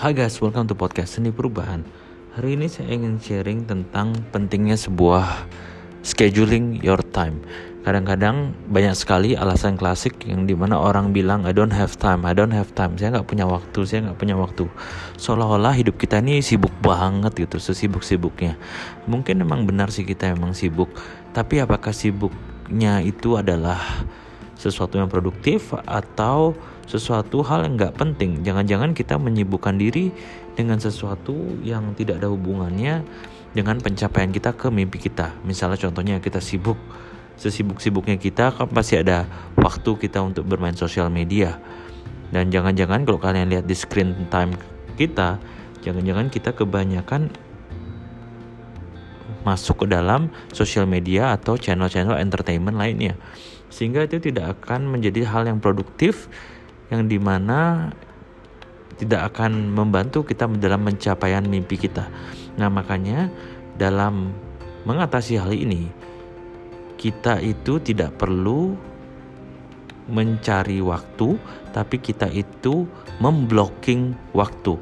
[0.00, 1.84] Hai guys, welcome to podcast Seni Perubahan.
[2.32, 5.44] Hari ini saya ingin sharing tentang pentingnya sebuah
[6.00, 7.44] scheduling your time.
[7.84, 12.32] Kadang-kadang banyak sekali alasan klasik yang di mana orang bilang I don't have time, I
[12.32, 12.96] don't have time.
[12.96, 14.72] Saya nggak punya waktu, saya nggak punya waktu.
[15.20, 18.56] Seolah-olah hidup kita ini sibuk banget gitu, sesibuk-sibuknya.
[19.04, 20.88] Mungkin memang benar sih kita memang sibuk,
[21.36, 23.84] tapi apakah sibuknya itu adalah
[24.56, 26.56] sesuatu yang produktif atau
[26.90, 28.42] sesuatu hal yang nggak penting.
[28.42, 30.10] Jangan-jangan kita menyibukkan diri
[30.58, 33.06] dengan sesuatu yang tidak ada hubungannya
[33.54, 35.38] dengan pencapaian kita ke mimpi kita.
[35.46, 36.74] Misalnya contohnya kita sibuk,
[37.38, 41.62] sesibuk-sibuknya kita kan pasti ada waktu kita untuk bermain sosial media.
[42.34, 44.58] Dan jangan-jangan kalau kalian lihat di screen time
[44.98, 45.38] kita,
[45.86, 47.30] jangan-jangan kita kebanyakan
[49.46, 53.16] masuk ke dalam sosial media atau channel-channel entertainment lainnya
[53.70, 56.26] sehingga itu tidak akan menjadi hal yang produktif
[56.90, 57.90] yang di mana
[59.00, 62.10] tidak akan membantu kita dalam pencapaian mimpi kita.
[62.60, 63.32] Nah makanya
[63.80, 64.34] dalam
[64.84, 65.88] mengatasi hal ini
[67.00, 68.76] kita itu tidak perlu
[70.10, 71.38] mencari waktu,
[71.72, 72.84] tapi kita itu
[73.22, 74.76] memblocking waktu.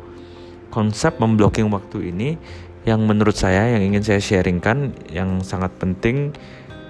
[0.73, 2.35] Konsep memblocking waktu ini
[2.89, 6.33] yang menurut saya yang ingin saya sharingkan yang sangat penting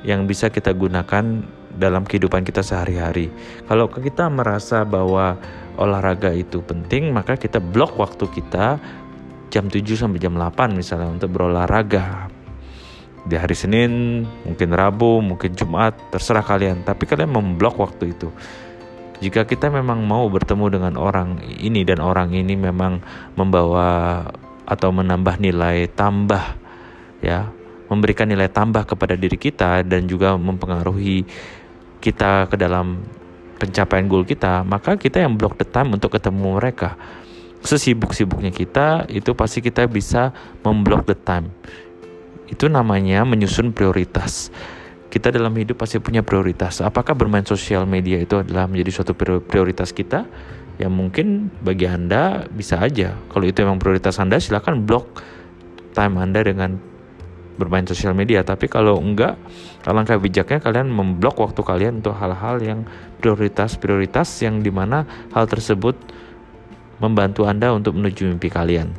[0.07, 1.43] yang bisa kita gunakan
[1.79, 3.31] dalam kehidupan kita sehari-hari.
[3.71, 5.39] Kalau kita merasa bahwa
[5.79, 8.83] olahraga itu penting, maka kita blok waktu kita
[9.49, 12.29] jam 7 sampai jam 8 misalnya untuk berolahraga.
[13.29, 18.29] Di hari Senin, mungkin Rabu, mungkin Jumat, terserah kalian, tapi kalian memblok waktu itu.
[19.19, 23.03] Jika kita memang mau bertemu dengan orang ini dan orang ini memang
[23.35, 24.23] membawa
[24.69, 26.55] atau menambah nilai tambah
[27.25, 27.49] ya
[27.89, 31.25] memberikan nilai tambah kepada diri kita dan juga mempengaruhi
[32.09, 33.05] kita ke dalam
[33.61, 36.97] pencapaian goal kita, maka kita yang block the time untuk ketemu mereka.
[37.61, 40.33] Sesibuk-sibuknya kita, itu pasti kita bisa
[40.65, 41.53] memblok the time.
[42.49, 44.49] Itu namanya menyusun prioritas.
[45.13, 46.81] Kita dalam hidup pasti punya prioritas.
[46.81, 49.13] Apakah bermain sosial media itu adalah menjadi suatu
[49.45, 50.25] prioritas kita?
[50.79, 53.19] Ya mungkin bagi Anda bisa aja.
[53.29, 55.21] Kalau itu memang prioritas Anda, silahkan blok
[55.93, 56.79] time Anda dengan
[57.59, 58.47] bermain sosial media.
[58.47, 59.35] Tapi kalau enggak
[59.85, 62.87] alangkah bijaknya kalian memblok waktu kalian untuk hal-hal yang
[63.19, 65.05] prioritas-prioritas yang di mana
[65.35, 65.99] hal tersebut
[67.03, 68.95] membantu anda untuk menuju mimpi kalian.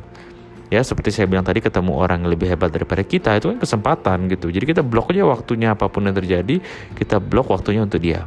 [0.70, 4.30] Ya seperti saya bilang tadi ketemu orang yang lebih hebat daripada kita itu kan kesempatan
[4.30, 4.54] gitu.
[4.54, 6.62] Jadi kita blok aja waktunya apa pun yang terjadi
[6.94, 8.22] kita blok waktunya untuk dia.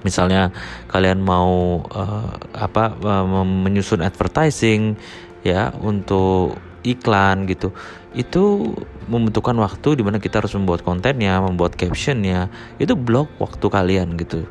[0.00, 0.50] Misalnya
[0.88, 4.96] kalian mau uh, apa uh, menyusun advertising
[5.44, 7.70] ya untuk iklan gitu
[8.12, 8.76] itu
[9.08, 14.44] membutuhkan waktu di mana kita harus membuat kontennya, membuat captionnya, itu blok waktu kalian gitu.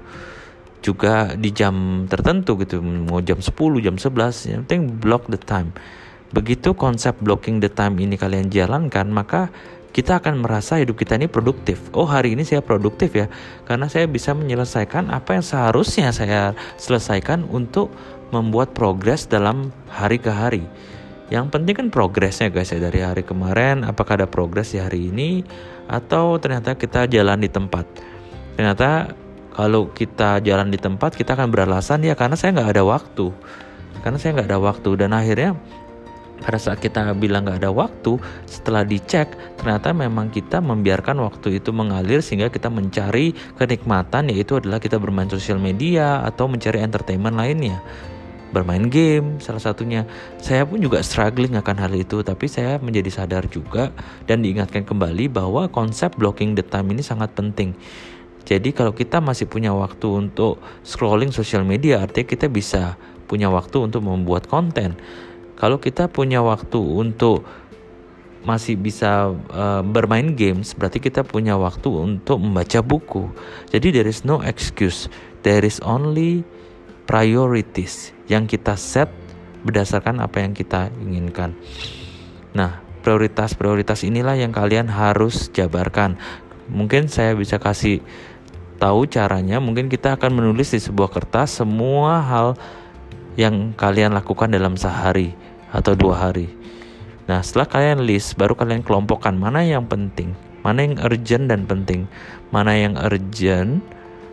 [0.82, 3.54] Juga di jam tertentu gitu, mau jam 10,
[3.86, 5.70] jam 11, yang penting block the time.
[6.34, 9.54] Begitu konsep blocking the time ini kalian jalankan, maka
[9.92, 11.78] kita akan merasa hidup kita ini produktif.
[11.94, 13.30] Oh, hari ini saya produktif ya,
[13.70, 17.94] karena saya bisa menyelesaikan apa yang seharusnya saya selesaikan untuk
[18.32, 20.64] membuat progres dalam hari ke hari.
[21.32, 25.48] Yang penting kan progresnya guys ya dari hari kemarin apakah ada progres di hari ini
[25.88, 27.88] atau ternyata kita jalan di tempat.
[28.60, 29.16] Ternyata
[29.56, 33.32] kalau kita jalan di tempat kita akan beralasan ya karena saya nggak ada waktu.
[34.04, 35.56] Karena saya nggak ada waktu dan akhirnya
[36.44, 41.72] pada saat kita bilang nggak ada waktu, setelah dicek ternyata memang kita membiarkan waktu itu
[41.72, 47.80] mengalir sehingga kita mencari kenikmatan yaitu adalah kita bermain sosial media atau mencari entertainment lainnya
[48.52, 50.06] bermain game salah satunya.
[50.38, 53.90] Saya pun juga struggling akan hal itu tapi saya menjadi sadar juga
[54.28, 57.74] dan diingatkan kembali bahwa konsep blocking the time ini sangat penting.
[58.46, 63.88] Jadi kalau kita masih punya waktu untuk scrolling sosial media artinya kita bisa punya waktu
[63.88, 65.00] untuk membuat konten.
[65.56, 67.48] Kalau kita punya waktu untuk
[68.42, 73.30] masih bisa uh, bermain games berarti kita punya waktu untuk membaca buku.
[73.70, 75.08] Jadi there is no excuse.
[75.46, 76.46] There is only
[77.06, 79.12] priorities yang kita set
[79.68, 81.52] berdasarkan apa yang kita inginkan.
[82.56, 86.16] Nah, prioritas-prioritas inilah yang kalian harus jabarkan.
[86.72, 88.00] Mungkin saya bisa kasih
[88.80, 92.48] tahu caranya, mungkin kita akan menulis di sebuah kertas semua hal
[93.36, 95.36] yang kalian lakukan dalam sehari
[95.76, 96.48] atau dua hari.
[97.30, 100.34] Nah, setelah kalian list, baru kalian kelompokkan mana yang penting,
[100.66, 102.10] mana yang urgent dan penting,
[102.50, 103.86] mana yang urgent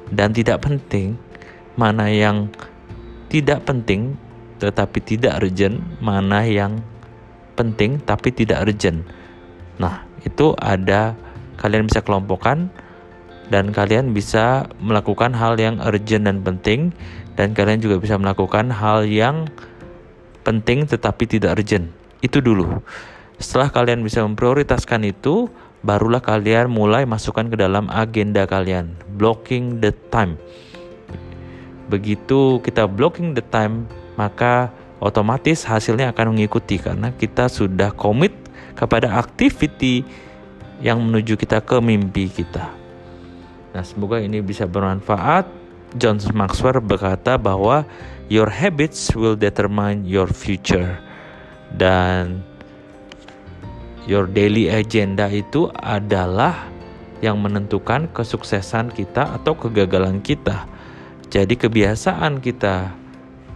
[0.08, 1.20] dan tidak penting,
[1.76, 2.48] mana yang
[3.28, 4.16] tidak penting
[4.58, 6.82] tetapi tidak urgent, mana yang
[7.54, 9.06] penting tapi tidak urgent.
[9.78, 11.14] Nah, itu ada
[11.58, 12.70] kalian bisa kelompokkan
[13.48, 16.92] dan kalian bisa melakukan hal yang urgent dan penting
[17.38, 19.46] dan kalian juga bisa melakukan hal yang
[20.42, 21.94] penting tetapi tidak urgent.
[22.18, 22.82] Itu dulu.
[23.38, 25.46] Setelah kalian bisa memprioritaskan itu,
[25.86, 28.98] barulah kalian mulai masukkan ke dalam agenda kalian.
[29.14, 30.34] Blocking the time.
[31.88, 33.88] Begitu kita blocking the time,
[34.20, 34.68] maka
[35.00, 38.36] otomatis hasilnya akan mengikuti karena kita sudah komit
[38.76, 40.04] kepada activity
[40.78, 42.70] yang menuju kita ke mimpi kita.
[43.74, 45.48] Nah, semoga ini bisa bermanfaat.
[45.96, 47.88] John Maxwell berkata bahwa
[48.28, 51.00] your habits will determine your future.
[51.72, 52.44] Dan
[54.08, 56.68] your daily agenda itu adalah
[57.20, 60.64] yang menentukan kesuksesan kita atau kegagalan kita.
[61.28, 62.88] Jadi kebiasaan kita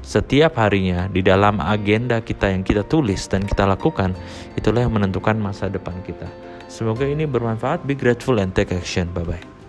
[0.02, 4.12] setiap harinya di dalam agenda kita yang kita tulis dan kita lakukan
[4.58, 6.28] itulah yang menentukan masa depan kita.
[6.68, 7.86] Semoga ini bermanfaat.
[7.88, 9.08] Be grateful and take action.
[9.14, 9.61] Bye bye.